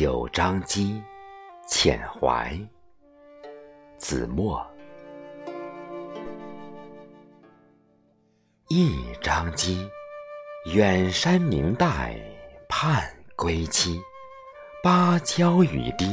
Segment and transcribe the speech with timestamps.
[0.00, 1.02] 九章机，
[1.68, 2.56] 遣怀。
[3.96, 4.64] 子墨。
[8.68, 9.90] 一张机，
[10.66, 12.14] 远山明代
[12.68, 14.00] 盼归期。
[14.84, 16.06] 芭蕉雨滴，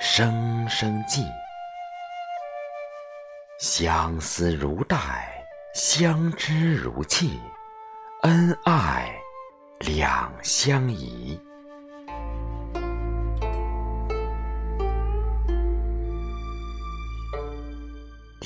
[0.00, 1.24] 声声寄。
[3.58, 7.40] 相思如带，相知如泣，
[8.22, 9.12] 恩爱
[9.80, 11.36] 两相宜。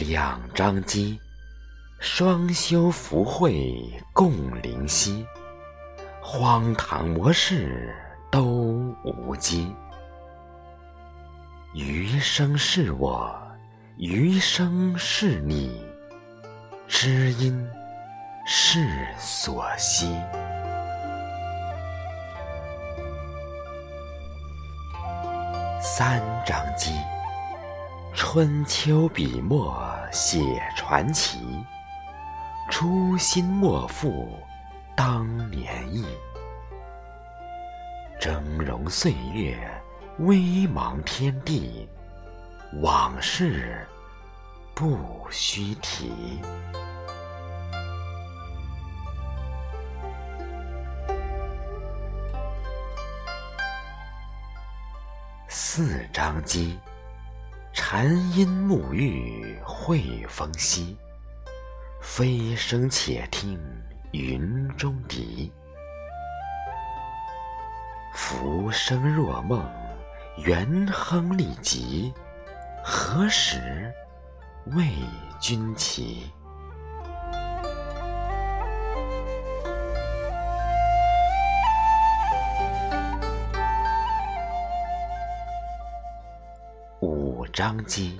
[0.00, 1.20] 两张机，
[1.98, 3.76] 双修福慧
[4.14, 4.32] 共
[4.62, 5.26] 灵犀。
[6.22, 7.94] 荒唐魔事
[8.30, 8.42] 都
[9.04, 9.70] 无稽。
[11.74, 13.30] 余生是我，
[13.98, 15.84] 余生是你，
[16.88, 17.68] 知音
[18.46, 20.16] 是所惜。
[25.82, 26.90] 三张机。
[28.12, 30.40] 春秋笔墨写
[30.76, 31.38] 传奇，
[32.70, 34.38] 初心莫负
[34.96, 36.04] 当年意。
[38.20, 39.56] 峥嵘岁月，
[40.18, 40.36] 微
[40.68, 41.88] 茫天地，
[42.82, 43.86] 往事
[44.74, 46.40] 不须提。
[55.48, 56.78] 四张机。
[57.72, 60.96] 禅音沐浴会风息，
[62.00, 63.58] 飞声且听
[64.10, 65.52] 云中笛。
[68.12, 69.64] 浮生若梦，
[70.38, 72.12] 猿哼立极，
[72.84, 73.92] 何时
[74.66, 74.88] 为
[75.40, 76.30] 君骑？
[87.60, 88.18] 张机，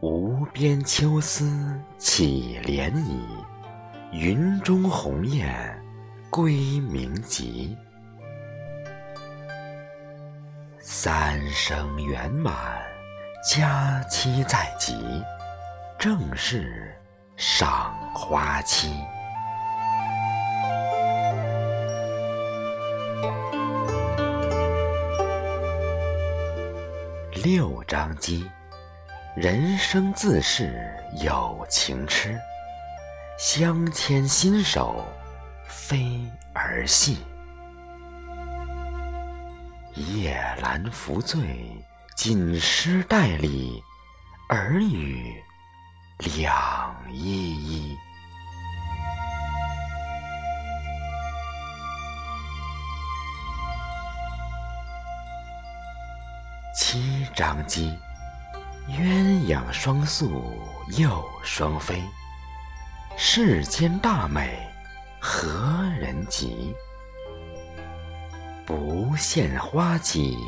[0.00, 3.20] 无边秋思起涟漪，
[4.10, 5.54] 云中鸿雁
[6.28, 7.78] 归鸣集。
[10.80, 12.52] 三生圆满，
[13.48, 15.22] 佳期在即，
[15.96, 16.92] 正是
[17.36, 18.90] 赏花期。
[27.46, 28.44] 六张机，
[29.36, 30.92] 人生自是
[31.22, 32.36] 有情痴，
[33.38, 35.06] 相牵心手
[35.68, 36.20] 非
[36.52, 37.18] 儿戏。
[39.94, 41.40] 夜阑扶醉，
[42.16, 43.80] 锦诗带里，
[44.48, 45.40] 耳语
[46.18, 47.95] 两依依。
[56.88, 57.92] 七张机，
[58.88, 60.56] 鸳鸯双宿
[60.96, 62.00] 又双飞。
[63.16, 64.56] 世间大美，
[65.18, 66.72] 何人及？
[68.64, 70.38] 不羡花季，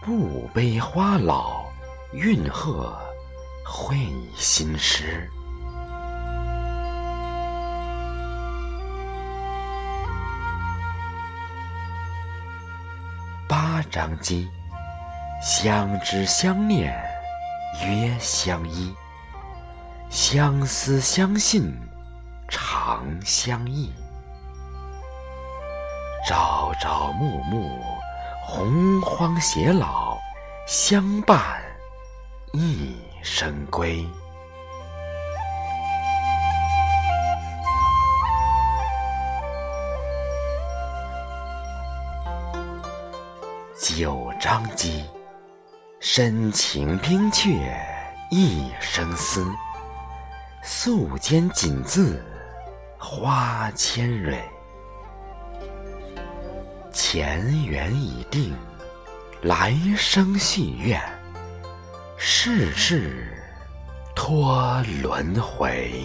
[0.00, 1.66] 不悲花老，
[2.14, 2.98] 运鹤
[3.62, 3.98] 会
[4.34, 5.30] 新诗。
[13.46, 14.48] 八张机。
[15.40, 16.92] 相知相念
[17.84, 18.92] 约相依，
[20.08, 21.72] 相思相信
[22.48, 23.92] 长相忆。
[26.26, 27.68] 朝朝暮暮，
[28.44, 30.18] 洪荒偕老，
[30.66, 31.62] 相伴
[32.52, 34.04] 一生归。
[43.78, 45.04] 九章机。
[46.08, 47.60] 深情冰阙
[48.30, 49.44] 一生思，
[50.62, 52.24] 素笺锦字
[52.96, 54.40] 花千蕊。
[56.92, 58.54] 前缘已定，
[59.42, 61.02] 来生续愿，
[62.16, 63.26] 世事
[64.14, 66.04] 托轮回。